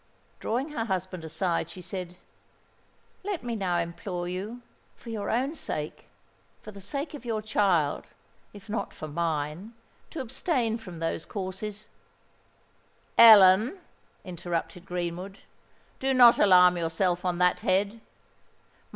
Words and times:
Drawing 0.39 0.69
her 0.69 0.85
husband 0.85 1.23
aside, 1.23 1.69
she 1.69 1.79
said, 1.79 2.17
"Let 3.23 3.43
me 3.43 3.55
now 3.55 3.77
implore 3.77 4.27
you—for 4.27 5.11
your 5.11 5.29
own 5.29 5.53
sake—for 5.53 6.71
the 6.71 6.79
sake 6.81 7.13
of 7.13 7.23
your 7.23 7.39
child—if 7.43 8.67
not 8.67 8.95
for 8.95 9.07
mine—to 9.07 10.19
abstain 10.19 10.79
from 10.79 10.97
those 10.97 11.27
courses——" 11.27 11.87
"Ellen," 13.15 13.77
interrupted 14.25 14.87
Greenwood, 14.87 15.41
"do 15.99 16.15
not 16.15 16.39
alarm 16.39 16.77
yourself 16.77 17.23
on 17.23 17.37
that 17.37 17.59
head. 17.59 18.01